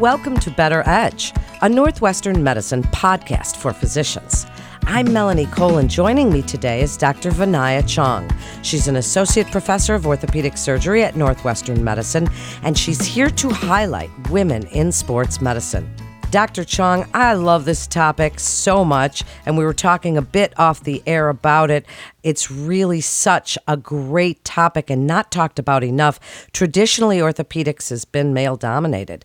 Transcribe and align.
Welcome 0.00 0.36
to 0.40 0.50
Better 0.50 0.82
Edge, 0.84 1.32
a 1.62 1.70
Northwestern 1.70 2.44
medicine 2.44 2.82
podcast 2.82 3.56
for 3.56 3.72
physicians. 3.72 4.44
I'm 4.82 5.10
Melanie 5.10 5.46
Cole, 5.46 5.78
and 5.78 5.88
joining 5.88 6.30
me 6.30 6.42
today 6.42 6.82
is 6.82 6.98
Dr. 6.98 7.30
Vehniah 7.30 7.82
Tjong. 7.82 8.30
She's 8.62 8.88
an 8.88 8.96
associate 8.96 9.50
professor 9.50 9.94
of 9.94 10.06
orthopedic 10.06 10.58
surgery 10.58 11.02
at 11.02 11.16
Northwestern 11.16 11.82
Medicine, 11.82 12.28
and 12.62 12.76
she's 12.76 13.06
here 13.06 13.30
to 13.30 13.48
highlight 13.48 14.10
women 14.28 14.66
in 14.66 14.92
sports 14.92 15.40
medicine. 15.40 15.90
Dr. 16.30 16.64
Tjong, 16.64 17.08
I 17.14 17.32
love 17.32 17.64
this 17.64 17.86
topic 17.86 18.38
so 18.38 18.84
much, 18.84 19.24
and 19.46 19.56
we 19.56 19.64
were 19.64 19.72
talking 19.72 20.18
a 20.18 20.22
bit 20.22 20.52
off 20.58 20.82
the 20.84 21.02
air 21.06 21.30
about 21.30 21.70
it. 21.70 21.86
It's 22.22 22.50
really 22.50 23.00
such 23.00 23.56
a 23.66 23.78
great 23.78 24.44
topic 24.44 24.90
and 24.90 25.06
not 25.06 25.30
talked 25.30 25.58
about 25.58 25.82
enough. 25.82 26.20
Traditionally, 26.52 27.20
orthopedics 27.20 27.88
has 27.88 28.04
been 28.04 28.34
male 28.34 28.56
dominated. 28.56 29.24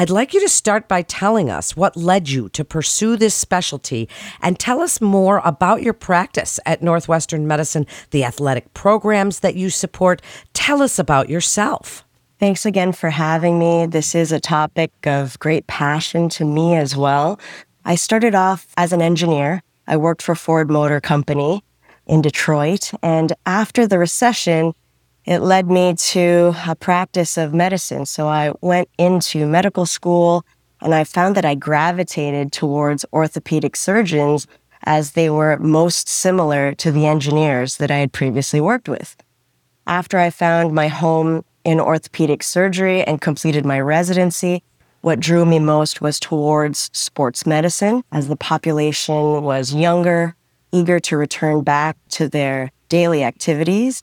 I'd 0.00 0.08
like 0.08 0.32
you 0.32 0.40
to 0.40 0.48
start 0.48 0.88
by 0.88 1.02
telling 1.02 1.50
us 1.50 1.76
what 1.76 1.94
led 1.94 2.30
you 2.30 2.48
to 2.54 2.64
pursue 2.64 3.18
this 3.18 3.34
specialty 3.34 4.08
and 4.40 4.58
tell 4.58 4.80
us 4.80 4.98
more 4.98 5.42
about 5.44 5.82
your 5.82 5.92
practice 5.92 6.58
at 6.64 6.82
Northwestern 6.82 7.46
Medicine, 7.46 7.86
the 8.10 8.24
athletic 8.24 8.72
programs 8.72 9.40
that 9.40 9.56
you 9.56 9.68
support. 9.68 10.22
Tell 10.54 10.80
us 10.80 10.98
about 10.98 11.28
yourself. 11.28 12.02
Thanks 12.38 12.64
again 12.64 12.92
for 12.92 13.10
having 13.10 13.58
me. 13.58 13.84
This 13.84 14.14
is 14.14 14.32
a 14.32 14.40
topic 14.40 14.90
of 15.04 15.38
great 15.38 15.66
passion 15.66 16.30
to 16.30 16.46
me 16.46 16.76
as 16.76 16.96
well. 16.96 17.38
I 17.84 17.96
started 17.96 18.34
off 18.34 18.68
as 18.78 18.94
an 18.94 19.02
engineer. 19.02 19.62
I 19.86 19.98
worked 19.98 20.22
for 20.22 20.34
Ford 20.34 20.70
Motor 20.70 21.02
Company 21.02 21.62
in 22.06 22.22
Detroit. 22.22 22.90
And 23.02 23.34
after 23.44 23.86
the 23.86 23.98
recession, 23.98 24.72
it 25.24 25.40
led 25.40 25.70
me 25.70 25.94
to 25.94 26.54
a 26.66 26.74
practice 26.74 27.36
of 27.36 27.54
medicine. 27.54 28.06
So 28.06 28.28
I 28.28 28.52
went 28.60 28.88
into 28.98 29.46
medical 29.46 29.86
school 29.86 30.44
and 30.80 30.94
I 30.94 31.04
found 31.04 31.34
that 31.36 31.44
I 31.44 31.54
gravitated 31.54 32.52
towards 32.52 33.04
orthopedic 33.12 33.76
surgeons 33.76 34.46
as 34.84 35.12
they 35.12 35.28
were 35.28 35.58
most 35.58 36.08
similar 36.08 36.74
to 36.74 36.90
the 36.90 37.06
engineers 37.06 37.76
that 37.76 37.90
I 37.90 37.98
had 37.98 38.12
previously 38.12 38.60
worked 38.60 38.88
with. 38.88 39.16
After 39.86 40.18
I 40.18 40.30
found 40.30 40.74
my 40.74 40.88
home 40.88 41.44
in 41.64 41.80
orthopedic 41.80 42.42
surgery 42.42 43.02
and 43.02 43.20
completed 43.20 43.66
my 43.66 43.80
residency, 43.80 44.62
what 45.02 45.20
drew 45.20 45.44
me 45.44 45.58
most 45.58 46.00
was 46.00 46.20
towards 46.20 46.90
sports 46.92 47.46
medicine 47.46 48.02
as 48.12 48.28
the 48.28 48.36
population 48.36 49.42
was 49.42 49.74
younger, 49.74 50.34
eager 50.72 51.00
to 51.00 51.16
return 51.16 51.62
back 51.62 51.96
to 52.10 52.28
their 52.28 52.70
daily 52.88 53.22
activities. 53.24 54.02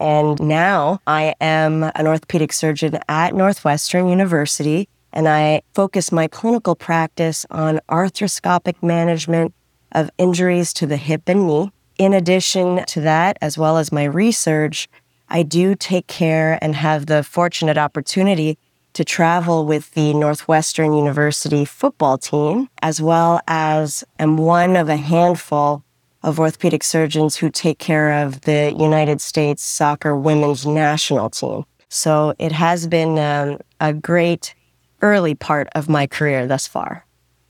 And 0.00 0.40
now 0.40 1.00
I 1.06 1.34
am 1.40 1.84
an 1.94 2.06
orthopedic 2.06 2.52
surgeon 2.52 2.98
at 3.08 3.34
Northwestern 3.34 4.08
University, 4.08 4.88
and 5.12 5.28
I 5.28 5.62
focus 5.74 6.12
my 6.12 6.28
clinical 6.28 6.74
practice 6.74 7.46
on 7.50 7.80
arthroscopic 7.88 8.82
management 8.82 9.54
of 9.92 10.10
injuries 10.18 10.72
to 10.74 10.86
the 10.86 10.96
hip 10.96 11.22
and 11.26 11.46
knee. 11.46 11.72
In 11.98 12.12
addition 12.12 12.84
to 12.86 13.00
that, 13.00 13.38
as 13.40 13.58
well 13.58 13.78
as 13.78 13.90
my 13.90 14.04
research, 14.04 14.88
I 15.28 15.42
do 15.42 15.74
take 15.74 16.06
care 16.06 16.58
and 16.62 16.76
have 16.76 17.06
the 17.06 17.22
fortunate 17.22 17.76
opportunity 17.76 18.58
to 18.94 19.04
travel 19.04 19.66
with 19.66 19.92
the 19.92 20.14
Northwestern 20.14 20.92
University 20.92 21.64
football 21.64 22.18
team, 22.18 22.68
as 22.82 23.02
well 23.02 23.40
as 23.46 24.04
am 24.18 24.36
one 24.36 24.76
of 24.76 24.88
a 24.88 24.96
handful 24.96 25.84
of 26.22 26.40
orthopedic 26.40 26.82
surgeons 26.82 27.36
who 27.36 27.50
take 27.50 27.78
care 27.78 28.24
of 28.24 28.42
the 28.42 28.74
United 28.78 29.20
States 29.20 29.62
soccer 29.62 30.16
women's 30.16 30.66
national 30.66 31.30
team. 31.30 31.64
So 31.88 32.34
it 32.38 32.52
has 32.52 32.86
been 32.86 33.18
um, 33.18 33.58
a 33.80 33.92
great 33.92 34.54
early 35.00 35.34
part 35.34 35.68
of 35.74 35.88
my 35.88 36.06
career 36.06 36.46
thus 36.46 36.66
far. 36.66 37.04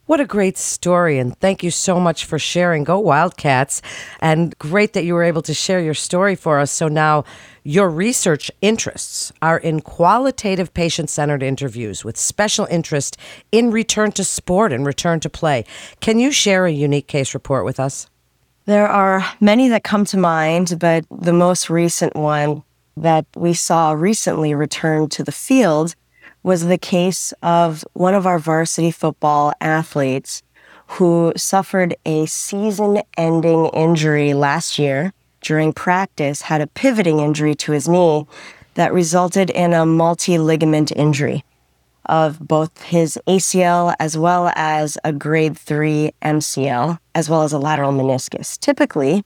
What 0.07 0.21
a 0.21 0.25
great 0.25 0.57
story, 0.57 1.19
and 1.19 1.39
thank 1.39 1.63
you 1.63 1.71
so 1.71 2.01
much 2.01 2.25
for 2.25 2.39
sharing. 2.39 2.83
Go 2.83 2.99
Wildcats! 2.99 3.83
And 4.21 4.57
great 4.59 4.95
that 4.95 5.05
you 5.05 5.13
were 5.13 5.23
able 5.23 5.43
to 5.43 5.53
share 5.53 5.81
your 5.81 5.93
story 5.93 6.35
for 6.35 6.59
us. 6.59 6.71
So 6.71 6.89
now 6.89 7.25
your 7.63 7.91
research 7.91 8.51
interests 8.63 9.33
are 9.43 9.59
in 9.59 9.83
qualitative 9.83 10.73
patient 10.73 11.11
centered 11.11 11.43
interviews 11.43 12.07
with 12.07 12.17
special 12.17 12.67
interest 12.71 13.19
in 13.53 13.71
return 13.71 14.13
to 14.13 14.25
sport 14.25 14.73
and 14.73 14.87
return 14.87 15.21
to 15.21 15.29
play. 15.29 15.67
Can 16.01 16.19
you 16.19 16.33
share 16.33 16.65
a 16.65 16.73
unique 16.73 17.07
case 17.07 17.35
report 17.35 17.67
with 17.67 17.79
us? 17.79 18.09
There 18.69 18.87
are 18.87 19.25
many 19.41 19.71
that 19.71 19.83
come 19.83 20.05
to 20.05 20.19
mind, 20.19 20.77
but 20.79 21.07
the 21.11 21.33
most 21.33 21.71
recent 21.71 22.15
one 22.15 22.65
that 22.99 23.25
we 23.35 23.55
saw 23.55 23.93
recently 23.93 24.55
return 24.55 25.09
to 25.09 25.25
the 25.25 25.33
field 25.33 25.95
was 26.43 26.67
the 26.67 26.77
case 26.77 27.33
of 27.43 27.83
one 27.95 28.13
of 28.13 28.27
our 28.27 28.39
varsity 28.39 28.91
football 28.91 29.55
athletes 29.63 30.43
who 30.99 31.33
suffered 31.35 31.97
a 32.05 32.27
season 32.27 33.01
ending 33.17 33.71
injury 33.73 34.35
last 34.35 34.79
year. 34.79 35.15
During 35.41 35.73
practice, 35.73 36.43
had 36.43 36.61
a 36.61 36.67
pivoting 36.67 37.21
injury 37.21 37.55
to 37.55 37.73
his 37.73 37.89
knee 37.89 38.27
that 38.75 38.93
resulted 38.93 39.49
in 39.49 39.73
a 39.73 39.87
multi 39.87 40.37
ligament 40.37 40.93
injury 40.95 41.43
of 42.09 42.39
both 42.41 42.83
his 42.83 43.19
ACL 43.27 43.95
as 43.99 44.17
well 44.17 44.51
as 44.55 44.99
a 45.05 45.13
grade 45.13 45.57
3 45.57 46.13
MCL, 46.23 46.99
as 47.15 47.29
well 47.29 47.43
as 47.43 47.53
a 47.53 47.59
lateral 47.59 47.93
meniscus. 47.93 48.59
Typically, 48.59 49.25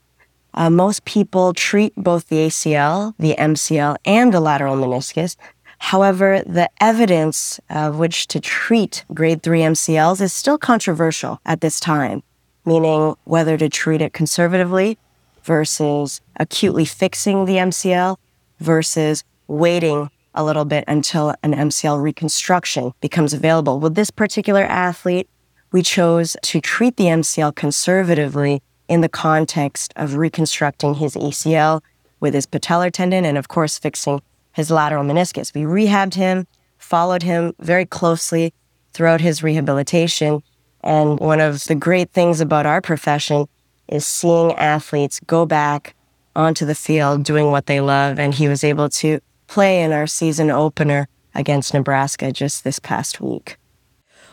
uh, 0.54 0.68
most 0.68 1.04
people 1.04 1.54
treat 1.54 1.94
both 1.96 2.28
the 2.28 2.46
ACL, 2.46 3.14
the 3.18 3.34
MCL, 3.38 3.96
and 4.04 4.32
the 4.34 4.40
lateral 4.40 4.76
meniscus 4.76 5.36
However, 5.82 6.42
the 6.46 6.70
evidence 6.80 7.58
of 7.68 7.98
which 7.98 8.28
to 8.28 8.38
treat 8.38 9.04
grade 9.12 9.42
3 9.42 9.62
MCLs 9.62 10.20
is 10.20 10.32
still 10.32 10.56
controversial 10.56 11.40
at 11.44 11.60
this 11.60 11.80
time, 11.80 12.22
meaning 12.64 13.16
whether 13.24 13.58
to 13.58 13.68
treat 13.68 14.00
it 14.00 14.12
conservatively 14.12 14.96
versus 15.42 16.20
acutely 16.36 16.84
fixing 16.84 17.46
the 17.46 17.56
MCL 17.56 18.16
versus 18.60 19.24
waiting 19.48 20.08
a 20.34 20.44
little 20.44 20.64
bit 20.64 20.84
until 20.88 21.34
an 21.42 21.54
MCL 21.54 22.02
reconstruction 22.02 22.92
becomes 23.00 23.34
available. 23.34 23.80
With 23.80 23.94
this 23.94 24.10
particular 24.10 24.62
athlete, 24.62 25.28
we 25.72 25.82
chose 25.82 26.36
to 26.42 26.60
treat 26.60 26.96
the 26.96 27.04
MCL 27.04 27.54
conservatively 27.54 28.62
in 28.88 29.00
the 29.00 29.08
context 29.08 29.92
of 29.96 30.16
reconstructing 30.16 30.94
his 30.94 31.14
ACL 31.14 31.80
with 32.20 32.34
his 32.34 32.46
patellar 32.46 32.90
tendon 32.90 33.24
and, 33.24 33.38
of 33.38 33.48
course, 33.48 33.78
fixing 33.78 34.20
his 34.52 34.70
lateral 34.70 35.04
meniscus. 35.04 35.54
We 35.54 35.62
rehabbed 35.62 36.14
him, 36.14 36.46
followed 36.78 37.22
him 37.22 37.54
very 37.58 37.86
closely 37.86 38.52
throughout 38.92 39.20
his 39.20 39.42
rehabilitation. 39.42 40.42
And 40.82 41.18
one 41.18 41.40
of 41.40 41.64
the 41.64 41.74
great 41.74 42.10
things 42.10 42.40
about 42.40 42.66
our 42.66 42.80
profession 42.80 43.46
is 43.88 44.06
seeing 44.06 44.52
athletes 44.54 45.20
go 45.26 45.46
back 45.46 45.94
onto 46.36 46.66
the 46.66 46.74
field 46.74 47.24
doing 47.24 47.50
what 47.50 47.66
they 47.66 47.80
love. 47.80 48.18
And 48.18 48.34
he 48.34 48.48
was 48.48 48.62
able 48.64 48.88
to 48.90 49.20
play 49.52 49.82
in 49.82 49.92
our 49.92 50.06
season 50.06 50.50
opener 50.50 51.06
against 51.34 51.74
Nebraska 51.74 52.32
just 52.32 52.64
this 52.64 52.78
past 52.78 53.20
week. 53.20 53.58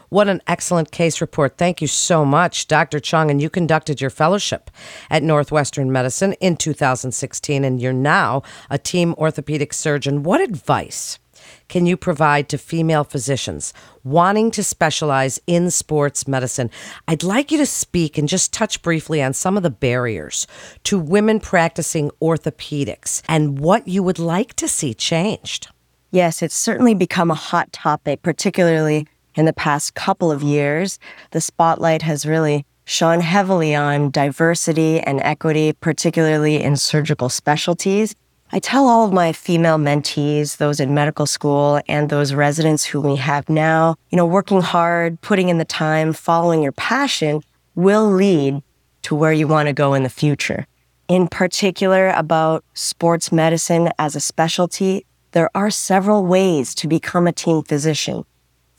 What 0.08 0.30
an 0.30 0.42
excellent 0.48 0.92
case 0.92 1.20
report. 1.20 1.58
Thank 1.58 1.82
you 1.82 1.88
so 1.88 2.24
much, 2.24 2.68
Dr. 2.68 3.02
Tjong. 3.02 3.30
And 3.30 3.42
you 3.42 3.50
conducted 3.50 4.00
your 4.00 4.12
fellowship 4.12 4.72
at 5.10 5.22
Northwestern 5.22 5.92
Medicine 5.92 6.34
in 6.40 6.56
2016, 6.56 7.66
and 7.66 7.82
you're 7.82 7.92
now 7.92 8.44
a 8.70 8.78
team 8.78 9.14
orthopedic 9.18 9.74
surgeon. 9.74 10.24
What 10.24 10.40
advice 10.40 11.20
can 11.68 11.86
you 11.86 11.98
provide 11.98 12.50
to 12.50 12.58
female 12.58 13.04
physicians 13.04 13.74
wanting 14.04 14.52
to 14.52 14.64
specialize 14.64 15.40
in 15.48 15.72
sports 15.72 16.28
medicine? 16.28 16.70
I'd 17.08 17.24
like 17.24 17.52
you 17.52 17.58
to 17.58 17.66
speak 17.66 18.18
and 18.18 18.28
just 18.28 18.54
touch 18.54 18.82
briefly 18.82 19.22
on 19.22 19.34
some 19.34 19.58
of 19.58 19.64
the 19.64 19.70
barriers 19.70 20.48
to 20.84 21.00
women 21.00 21.40
practicing 21.40 22.12
orthopedics 22.22 23.22
and 23.28 23.60
what 23.60 23.88
you 23.88 24.04
would 24.04 24.20
like 24.20 24.54
to 24.56 24.68
see 24.68 24.94
changed. 24.94 25.68
Yes, 26.12 26.42
it's 26.42 26.56
certainly 26.56 26.96
become 26.96 27.30
a 27.30 27.36
hot 27.36 27.72
topic, 27.72 28.22
particularly 28.24 29.08
in 29.36 29.46
the 29.46 29.54
past 29.54 29.94
couple 29.94 30.32
of 30.32 30.44
years, 30.44 31.00
the 31.32 31.40
spotlight 31.40 32.02
has 32.02 32.26
really 32.26 32.66
shone 32.84 33.22
heavily 33.22 33.76
on 33.76 34.10
diversity 34.10 35.00
and 35.00 35.22
equity, 35.22 35.72
particularly 35.74 36.62
in 36.62 36.76
surgical 36.76 37.30
specialties. 37.30 38.16
I 38.52 38.58
tell 38.58 38.88
all 38.88 39.06
of 39.06 39.14
my 39.14 39.32
female 39.32 39.78
mentees, 39.78 40.58
those 40.58 40.80
in 40.80 40.96
medical 40.96 41.28
school 41.28 41.80
and 41.88 42.10
those 42.10 42.34
residents 42.34 42.84
who 42.84 43.00
we 43.00 43.16
have 43.18 43.48
now, 43.48 43.96
you 44.10 44.16
know, 44.16 44.26
working 44.26 44.62
hard, 44.62 45.22
putting 45.22 45.50
in 45.50 45.60
the 45.60 45.66
time, 45.66 46.14
following 46.14 46.64
your 46.64 46.72
passion 46.72 47.44
will 47.76 48.10
lead 48.10 48.64
to 49.04 49.14
where 49.14 49.32
you 49.32 49.48
want 49.48 49.68
to 49.68 49.74
go 49.74 49.94
in 49.94 50.02
the 50.02 50.10
future. 50.10 50.66
In 51.08 51.28
particular, 51.28 52.10
about 52.10 52.66
sports 52.74 53.32
medicine 53.32 53.92
as 54.00 54.16
a 54.16 54.20
specialty, 54.20 55.06
there 55.32 55.52
are 55.54 55.70
several 55.70 56.26
ways 56.26 56.74
to 56.76 56.88
become 56.88 57.28
a 57.28 57.32
team 57.32 57.62
physician 57.62 58.26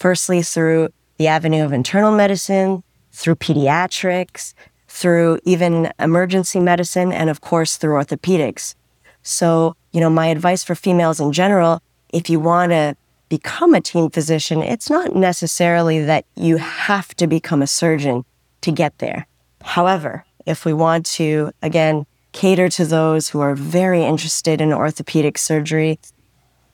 firstly 0.00 0.42
through 0.42 0.88
the 1.18 1.28
avenue 1.28 1.64
of 1.64 1.72
internal 1.72 2.10
medicine, 2.10 2.82
through 3.12 3.36
pediatrics, 3.36 4.54
through 4.88 5.38
even 5.44 5.92
emergency 6.00 6.58
medicine, 6.58 7.12
and 7.12 7.30
of 7.30 7.40
course 7.40 7.76
through 7.76 7.94
orthopedics. 7.94 8.74
So, 9.22 9.76
you 9.92 10.00
know, 10.00 10.10
my 10.10 10.26
advice 10.26 10.64
for 10.64 10.74
females 10.74 11.20
in 11.20 11.32
general, 11.32 11.82
if 12.12 12.30
you 12.30 12.40
want 12.40 12.72
to 12.72 12.96
become 13.28 13.74
a 13.74 13.80
team 13.80 14.10
physician, 14.10 14.62
it's 14.62 14.90
not 14.90 15.14
necessarily 15.14 16.04
that 16.04 16.24
you 16.34 16.56
have 16.56 17.14
to 17.16 17.26
become 17.26 17.62
a 17.62 17.66
surgeon 17.66 18.24
to 18.62 18.72
get 18.72 18.98
there. 18.98 19.26
However, 19.62 20.24
if 20.46 20.64
we 20.64 20.72
want 20.72 21.06
to, 21.06 21.52
again, 21.62 22.06
cater 22.32 22.68
to 22.70 22.84
those 22.84 23.28
who 23.28 23.40
are 23.40 23.54
very 23.54 24.04
interested 24.04 24.60
in 24.60 24.72
orthopedic 24.72 25.38
surgery, 25.38 25.98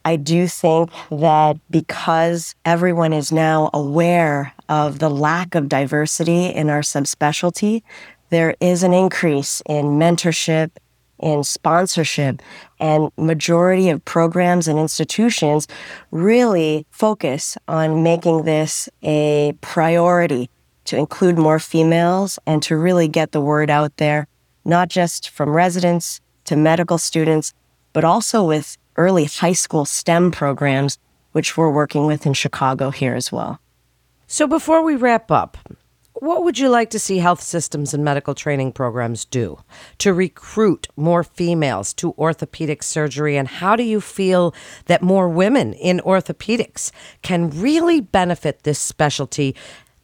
I 0.04 0.16
do 0.16 0.46
think 0.46 0.90
that 1.10 1.58
because 1.69 2.54
everyone 2.64 3.12
is 3.12 3.32
now 3.32 3.70
aware 3.75 4.54
of 4.69 4.98
the 4.98 5.10
lack 5.10 5.54
of 5.54 5.69
diversity 5.69 6.46
in 6.46 6.70
our 6.70 6.82
subspecialty, 6.82 7.82
there 8.31 8.54
is 8.60 8.82
an 8.82 8.93
increase 8.93 9.62
in 9.66 9.98
mentorship, 9.98 10.70
in 11.19 11.45
sponsorship, 11.45 12.43
and 12.79 13.11
majority 13.17 13.89
of 13.89 14.05
programs 14.05 14.69
and 14.69 14.79
institutions 14.79 15.67
really 16.11 16.87
focus 16.91 17.57
on 17.69 18.03
making 18.03 18.45
this 18.45 18.89
a 19.03 19.55
priority 19.61 20.51
to 20.85 20.97
include 20.97 21.39
more 21.39 21.59
females 21.59 22.39
and 22.47 22.63
to 22.63 22.77
really 22.77 23.09
get 23.09 23.33
the 23.33 23.41
word 23.41 23.71
out 23.71 23.97
there, 23.97 24.29
not 24.65 24.89
just 24.89 25.31
from 25.31 25.55
residents 25.55 26.21
to 26.45 26.57
medical 26.57 26.99
students, 26.99 27.53
but 27.93 28.05
also 28.05 28.45
with 28.45 28.77
early 28.97 29.25
high 29.25 29.53
school 29.53 29.85
STEM 29.85 30.31
programs, 30.31 30.99
which 31.33 31.57
we're 31.57 31.71
working 31.71 32.07
with 32.07 32.27
in 32.27 32.33
Chicago 32.33 32.91
here 32.91 33.15
as 33.15 33.33
well. 33.33 33.61
So 34.27 34.47
before 34.47 34.83
we 34.83 34.97
wrap 34.97 35.31
up, 35.31 35.57
what 36.21 36.45
would 36.45 36.59
you 36.59 36.69
like 36.69 36.91
to 36.91 36.99
see 36.99 37.19
health 37.19 37.43
systems 37.43 37.93
and 37.93 38.05
medical 38.05 38.35
training 38.35 38.73
programs 38.73 39.25
do 39.25 39.59
to 39.99 40.15
recruit 40.15 40.89
more 40.97 41.23
females 41.23 41.93
to 41.95 42.15
orthopedic 42.19 42.83
surgery? 42.83 43.37
And 43.37 43.49
how 43.49 43.77
do 43.77 43.83
you 43.83 44.01
feel 44.01 44.55
that 44.87 45.03
more 45.03 45.29
women 45.29 45.75
in 45.75 46.01
orthopedics 46.01 46.91
can 47.23 47.51
really 47.51 48.01
benefit 48.01 48.63
this 48.63 48.79
specialty, 48.79 49.55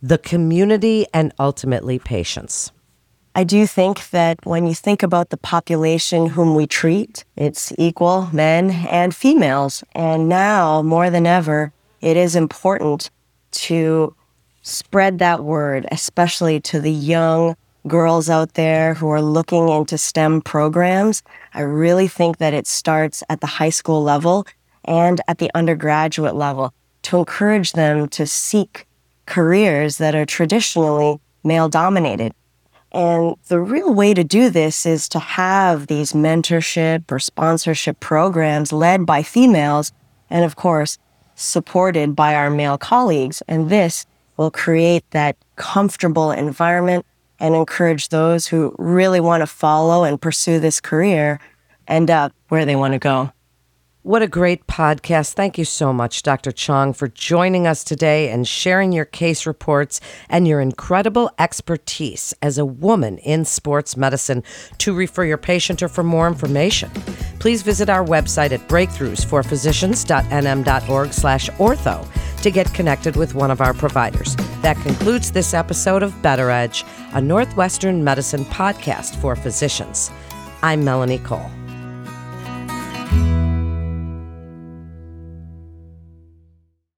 the 0.03 0.19
community, 0.19 1.07
and 1.15 1.33
ultimately 1.39 1.99
patients? 1.99 2.73
I 3.35 3.45
do 3.45 3.67
think 3.67 4.11
that 4.11 4.45
when 4.45 4.67
you 4.67 4.75
think 4.75 5.03
about 5.03 5.31
the 5.31 5.39
population 5.39 6.27
whom 6.27 6.55
we 6.55 6.67
treat, 6.67 7.25
it's 7.37 7.73
equal 7.79 8.29
men 8.31 8.71
and 8.71 9.15
females. 9.15 9.83
And 9.93 10.29
now 10.29 10.83
more 10.83 11.09
than 11.09 11.27
ever, 11.27 11.73
it 12.03 12.19
is 12.19 12.37
important 12.37 13.11
to 13.53 14.15
spread 14.63 15.19
that 15.19 15.45
word, 15.45 15.87
especially 15.91 16.61
to 16.61 16.81
the 16.81 16.93
young 16.93 17.57
girls 17.87 18.31
out 18.31 18.55
there 18.55 18.95
who 18.95 19.09
are 19.11 19.23
looking 19.23 19.69
into 19.69 19.99
STEM 19.99 20.41
programs. 20.43 21.23
I 21.53 21.63
really 21.63 22.09
think 22.09 22.39
that 22.39 22.55
it 22.55 22.67
starts 22.67 23.23
at 23.29 23.41
the 23.41 23.47
high 23.47 23.71
school 23.71 24.03
level 24.03 24.47
and 24.85 25.21
at 25.29 25.39
the 25.39 25.51
undergraduate 25.55 26.37
level 26.37 26.73
to 27.03 27.19
encourage 27.19 27.73
them 27.73 28.09
to 28.09 28.27
seek 28.27 28.87
careers 29.27 29.99
that 29.99 30.15
are 30.15 30.27
traditionally 30.27 31.21
male 31.43 31.69
dominated. 31.69 32.33
And 32.93 33.37
the 33.49 33.59
real 33.59 33.93
way 33.93 34.15
to 34.15 34.23
do 34.23 34.51
this 34.51 34.85
is 34.85 35.09
to 35.09 35.19
have 35.19 35.87
these 35.87 36.13
mentorship 36.13 37.11
or 37.11 37.19
sponsorship 37.19 37.99
programs 38.01 38.73
led 38.73 39.07
by 39.07 39.23
females 39.23 39.93
and, 40.29 40.45
of 40.45 40.57
course, 40.57 40.99
supported 41.35 42.15
by 42.15 42.35
our 42.35 42.51
male 42.51 42.77
colleagues. 42.77 43.43
And 43.49 43.71
this 43.71 44.05
will 44.43 44.51
create 44.51 45.09
that 45.13 45.37
comfortable 45.55 46.33
environment 46.33 47.07
and 47.39 47.55
encourage 47.55 48.09
those 48.09 48.49
who 48.49 48.75
really 48.77 49.21
want 49.21 49.41
to 49.41 49.47
follow 49.47 50.03
and 50.03 50.21
pursue 50.21 50.59
this 50.59 50.81
career 50.81 51.39
end 51.87 52.11
up 52.11 52.33
where 52.49 52.65
they 52.65 52.75
want 52.75 52.93
to 52.93 52.99
go. 52.99 53.31
What 54.05 54.21
a 54.21 54.27
great 54.27 54.67
podcast. 54.67 55.35
Thank 55.35 55.59
you 55.59 55.65
so 55.65 55.93
much, 55.93 56.25
Dr. 56.25 56.51
Tjong, 56.51 56.95
for 56.95 57.07
joining 57.07 57.69
us 57.69 57.85
today 57.85 58.31
and 58.31 58.49
sharing 58.49 58.91
your 58.91 59.05
case 59.05 59.47
reports 59.47 60.01
and 60.29 60.49
your 60.49 60.61
incredible 60.61 61.31
expertise 61.39 62.35
as 62.43 62.59
a 62.59 62.65
woman 62.65 63.19
in 63.19 63.45
sports 63.45 63.97
medicine. 63.97 64.43
To 64.79 64.93
refer 64.93 65.25
your 65.25 65.39
patient 65.39 65.85
or 65.85 65.89
for 65.89 66.03
more 66.03 66.27
information, 66.27 66.91
please 67.43 67.63
visit 67.63 67.91
our 67.91 68.05
website 68.05 68.53
at 68.53 68.61
breakthroughsforphysicians.nm.org 68.69 71.13
slash 71.13 71.51
ortho 71.51 72.07
to 72.41 72.51
get 72.53 72.73
connected 72.73 73.17
with 73.17 73.35
one 73.35 73.51
of 73.51 73.61
our 73.61 73.75
providers. 73.75 74.37
That 74.63 74.77
concludes 74.77 75.33
this 75.33 75.53
episode 75.53 76.05
of 76.05 76.23
Better 76.23 76.53
Edge, 76.53 76.85
a 77.15 77.21
Northwestern 77.21 78.05
medicine 78.05 78.45
podcast 78.45 79.17
for 79.17 79.35
physicians. 79.35 80.13
I'm 80.63 80.85
Melanie 80.85 81.19
Cole. 81.19 81.51